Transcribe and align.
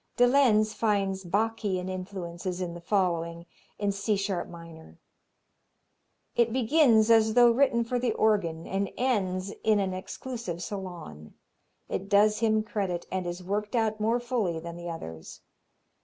De 0.17 0.25
Lenz 0.25 0.73
finds 0.73 1.23
Bach 1.23 1.63
ian 1.63 1.87
influences 1.87 2.59
in 2.59 2.73
the 2.73 2.81
following, 2.81 3.45
in 3.77 3.91
C 3.91 4.15
sharp 4.15 4.49
minor: 4.49 4.97
"It 6.35 6.51
begins 6.51 7.11
as 7.11 7.35
though 7.35 7.51
written 7.51 7.83
for 7.83 7.99
the 7.99 8.11
organ, 8.13 8.65
and 8.65 8.89
ends 8.97 9.53
in 9.63 9.79
an 9.79 9.93
exclusive 9.93 10.63
salon; 10.63 11.35
it 11.87 12.09
does 12.09 12.39
him 12.39 12.63
credit 12.63 13.05
and 13.11 13.27
is 13.27 13.43
worked 13.43 13.75
out 13.75 13.99
more 13.99 14.19
fully 14.19 14.59
than 14.59 14.75
the 14.75 14.89
others. 14.89 15.41